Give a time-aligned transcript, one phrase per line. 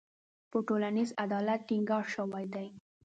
[0.51, 2.67] په ټولنیز عدالت ټینګار شوی دی.